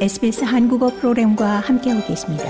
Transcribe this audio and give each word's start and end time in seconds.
SBS 0.00 0.44
한국어 0.44 0.88
프로그램과 0.88 1.60
함께하고 1.60 2.06
계십니다. 2.06 2.44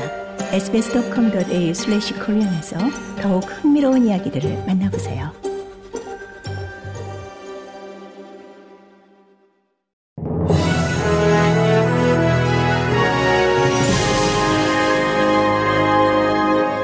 sbs.com.au/korean에서 0.53 2.79
더욱 3.21 3.43
흥미로운 3.43 4.07
이야기들을 4.07 4.67
만나보세요. 4.69 5.33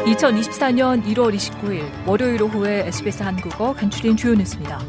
(2024년 0.07 1.05
1월 1.05 1.33
29일) 1.33 1.85
월요일 2.09 2.43
오후에 2.43 2.89
SBS 2.89 3.23
한국어 3.23 3.73
간추린 3.73 4.17
주요 4.17 4.35
뉴스입니다. 4.35 4.81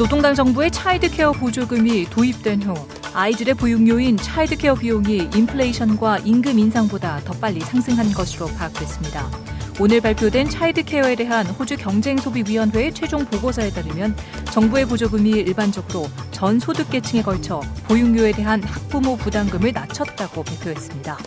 노동당 0.00 0.34
정부의 0.34 0.70
차일드케어 0.70 1.32
보조금이 1.32 2.06
도입된 2.08 2.62
후 2.62 2.72
아이들의 3.12 3.52
보육료인 3.52 4.16
차일드케어 4.16 4.74
비용이 4.74 5.28
인플레이션과 5.34 6.20
임금 6.20 6.58
인상보다 6.58 7.20
더 7.22 7.34
빨리 7.34 7.60
상승한 7.60 8.10
것으로 8.10 8.46
파악됐습니다. 8.46 9.28
오늘 9.78 10.00
발표된 10.00 10.48
차일드케어에 10.48 11.16
대한 11.16 11.44
호주 11.48 11.76
경쟁소비위원회의 11.76 12.94
최종 12.94 13.26
보고서에 13.26 13.72
따르면 13.72 14.16
정부의 14.50 14.86
보조금이 14.86 15.32
일반적으로 15.32 16.08
전 16.30 16.58
소득계층에 16.58 17.20
걸쳐 17.20 17.60
보육료에 17.86 18.32
대한 18.32 18.62
학부모 18.62 19.18
부담금을 19.18 19.72
낮췄다고 19.72 20.44
발표했습니다. 20.44 21.18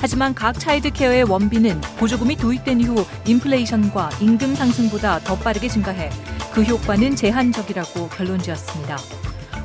하지만 0.00 0.32
각 0.32 0.60
차일드케어의 0.60 1.24
원비는 1.24 1.80
보조금이 1.98 2.36
도입된 2.36 2.82
이후 2.82 3.04
인플레이션과 3.26 4.10
임금 4.20 4.54
상승보다 4.54 5.18
더 5.24 5.36
빠르게 5.36 5.66
증가해 5.66 6.10
그 6.52 6.62
효과는 6.62 7.16
제한적이라고 7.16 8.08
결론지었습니다. 8.08 8.98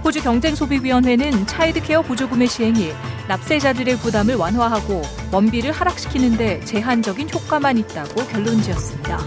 호주 0.03 0.21
경쟁소비위원회는 0.21 1.45
차일드케어 1.47 2.01
보조금의 2.01 2.47
시행이 2.47 2.91
납세자들의 3.27 3.97
부담을 3.97 4.35
완화하고 4.35 5.01
원비를 5.31 5.71
하락시키는데 5.71 6.61
제한적인 6.61 7.29
효과만 7.29 7.77
있다고 7.77 8.25
결론지었습니다. 8.27 9.17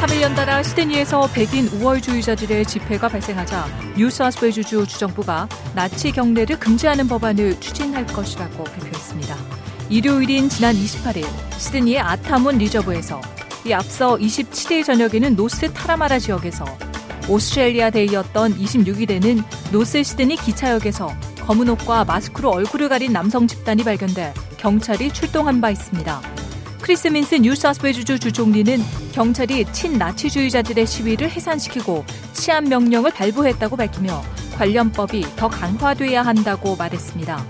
3일 0.00 0.20
연달아 0.22 0.62
시드니에서 0.62 1.28
백인 1.32 1.68
우월주의자들의 1.68 2.64
집회가 2.66 3.08
발생하자 3.08 3.66
뉴사우스웨이주주 3.96 4.86
주정부가 4.86 5.48
나치 5.74 6.10
경례를 6.10 6.58
금지하는 6.58 7.06
법안을 7.06 7.60
추진할 7.60 8.06
것이라고 8.06 8.64
발표했습니다. 8.64 9.36
일요일인 9.88 10.48
지난 10.48 10.74
28일 10.74 11.24
시드니의 11.58 12.00
아타몬 12.00 12.58
리저브에서 12.58 13.20
이 13.66 13.72
앞서 13.72 14.16
27일 14.16 14.84
저녁에는 14.84 15.34
노스 15.34 15.72
타라마라 15.72 16.20
지역에서 16.20 16.64
오스트레일리아 17.28 17.90
데이였던 17.90 18.58
26일에는 18.58 19.42
노스 19.72 20.04
시드니 20.04 20.36
기차역에서 20.36 21.12
검은 21.40 21.68
옷과 21.70 22.04
마스크로 22.04 22.50
얼굴을 22.50 22.88
가린 22.88 23.12
남성 23.12 23.48
집단이 23.48 23.82
발견돼 23.82 24.34
경찰이 24.56 25.12
출동한 25.12 25.60
바 25.60 25.70
있습니다. 25.70 26.22
크리스 26.80 27.08
민스 27.08 27.34
뉴사우스웨일스주 27.34 28.20
주총리는 28.20 28.78
경찰이 29.10 29.64
친나치주의자들의 29.72 30.86
시위를 30.86 31.28
해산시키고 31.28 32.04
치안 32.34 32.64
명령을 32.64 33.10
발부했다고 33.10 33.76
밝히며 33.76 34.22
관련법이 34.54 35.26
더 35.34 35.48
강화돼야 35.48 36.22
한다고 36.22 36.76
말했습니다. 36.76 37.44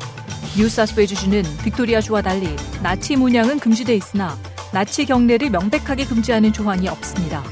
뉴사우스웨일스주는 0.56 1.42
빅토리아주와 1.62 2.22
달리 2.22 2.56
나치 2.82 3.16
문양은 3.16 3.58
금지돼 3.58 3.94
있으나 3.94 4.38
나치 4.76 5.06
경례를 5.06 5.48
명백하게 5.48 6.04
금지하는 6.04 6.52
조항이 6.52 6.86
없습니다. 6.86 7.42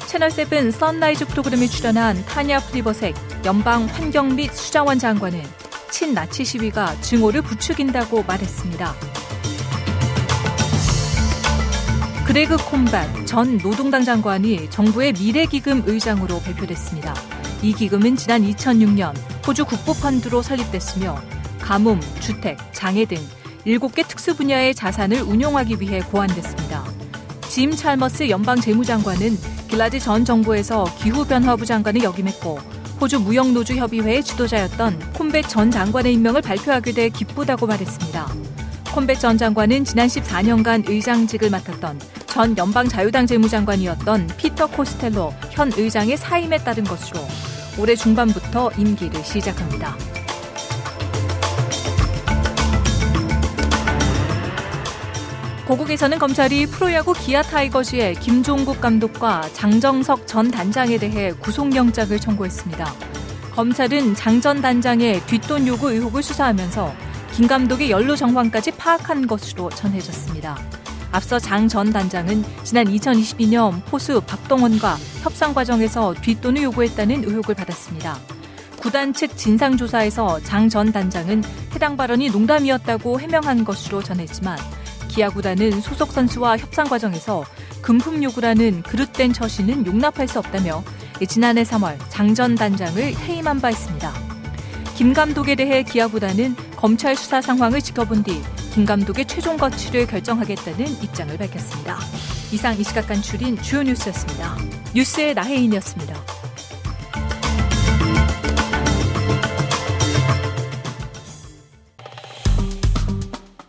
채널7 0.00 0.70
선라이즈 0.70 1.24
프로그램에 1.28 1.66
출연한 1.68 2.22
타냐 2.26 2.60
플리버섹 2.60 3.14
연방 3.46 3.86
환경 3.86 4.36
및 4.36 4.52
수자원 4.52 4.98
장관은 4.98 5.42
친나치 5.90 6.44
시위가 6.44 7.00
증오를 7.00 7.40
부추긴다고 7.40 8.24
말했습니다. 8.24 8.94
그레그 12.26 12.58
콤밭 12.58 13.26
전 13.26 13.56
노동당 13.56 14.04
장관이 14.04 14.68
정부의 14.68 15.14
미래기금 15.14 15.84
의장으로 15.86 16.40
발표됐습니다. 16.40 17.14
이 17.62 17.72
기금은 17.72 18.16
지난 18.16 18.42
2006년 18.42 19.14
호주 19.46 19.64
국부펀드로 19.64 20.42
설립됐으며 20.42 21.18
가뭄, 21.58 22.02
주택, 22.20 22.58
장애 22.72 23.06
등 23.06 23.16
7개 23.66 24.06
특수 24.06 24.36
분야의 24.36 24.76
자산을 24.76 25.22
운용하기 25.22 25.80
위해 25.80 25.98
고안됐습니다. 26.00 26.84
짐 27.48 27.72
찰머스 27.72 28.28
연방 28.30 28.60
재무장관은 28.60 29.36
길라지 29.68 29.98
전 29.98 30.24
정부에서 30.24 30.84
기후변화부 30.98 31.66
장관을 31.66 32.04
역임했고 32.04 32.60
호주 33.00 33.20
무역노주협의회의 33.20 34.22
지도자였던 34.22 35.12
콤벳 35.14 35.48
전 35.48 35.70
장관의 35.70 36.14
임명을 36.14 36.42
발표하게 36.42 36.92
돼 36.92 37.08
기쁘다고 37.08 37.66
말했습니다. 37.66 38.32
콤벳 38.94 39.18
전 39.18 39.36
장관은 39.36 39.84
지난 39.84 40.06
14년간 40.06 40.88
의장직을 40.88 41.50
맡았던 41.50 42.00
전 42.28 42.56
연방 42.56 42.88
자유당 42.88 43.26
재무장관이었던 43.26 44.28
피터 44.36 44.68
코스텔로 44.68 45.34
현 45.50 45.72
의장의 45.76 46.16
사임에 46.16 46.58
따른 46.58 46.84
것으로 46.84 47.20
올해 47.78 47.96
중반부터 47.96 48.70
임기를 48.78 49.24
시작합니다. 49.24 49.96
고국에서는 55.66 56.18
검찰이 56.20 56.66
프로야구 56.66 57.12
기아 57.12 57.42
타이거즈의 57.42 58.14
김종국 58.16 58.80
감독과 58.80 59.48
장정석 59.52 60.26
전 60.26 60.48
단장에 60.50 60.96
대해 60.96 61.32
구속영장을 61.32 62.16
청구했습니다. 62.20 62.94
검찰은 63.56 64.14
장 64.14 64.40
전 64.40 64.60
단장의 64.62 65.22
뒷돈 65.26 65.66
요구 65.66 65.90
의혹을 65.90 66.22
수사하면서 66.22 66.94
김 67.32 67.48
감독의 67.48 67.90
연루 67.90 68.16
정황까지 68.16 68.70
파악한 68.72 69.26
것으로 69.26 69.68
전해졌습니다. 69.70 70.56
앞서 71.10 71.38
장 71.40 71.66
전 71.66 71.92
단장은 71.92 72.44
지난 72.62 72.86
2022년 72.86 73.84
포수 73.86 74.20
박동원과 74.20 74.96
협상 75.22 75.52
과정에서 75.52 76.14
뒷돈을 76.14 76.62
요구했다는 76.62 77.24
의혹을 77.24 77.56
받았습니다. 77.56 78.16
구단 78.78 79.12
측 79.12 79.36
진상조사에서 79.36 80.40
장 80.44 80.68
전 80.68 80.92
단장은 80.92 81.42
해당 81.74 81.96
발언이 81.96 82.30
농담이었다고 82.30 83.18
해명한 83.18 83.64
것으로 83.64 84.00
전했지만 84.02 84.56
기아 85.16 85.30
구단은 85.30 85.80
소속 85.80 86.12
선수와 86.12 86.58
협상 86.58 86.86
과정에서 86.86 87.42
금품 87.80 88.22
요구라는 88.22 88.82
그릇된 88.82 89.32
처신은 89.32 89.86
용납할 89.86 90.28
수 90.28 90.38
없다며 90.38 90.84
지난해 91.26 91.62
3월 91.62 91.96
장전 92.10 92.54
단장을 92.54 93.02
해임한 93.02 93.60
바 93.62 93.70
있습니다. 93.70 94.12
김 94.94 95.14
감독에 95.14 95.54
대해 95.54 95.82
기아 95.82 96.06
구단은 96.06 96.54
검찰 96.76 97.16
수사 97.16 97.40
상황을 97.40 97.80
지켜본 97.80 98.24
뒤 98.24 98.42
김 98.76 98.84
감독의 98.84 99.24
최종 99.24 99.56
거취를 99.56 100.06
결정하겠다는 100.06 101.02
입장을 101.02 101.34
밝혔습니다. 101.38 101.96
이상 102.52 102.78
이 102.78 102.84
시각 102.84 103.06
간출인 103.06 103.56
주요 103.62 103.82
뉴스였습니다. 103.82 104.54
뉴스의 104.94 105.32
나혜인이었습니다. 105.32 106.35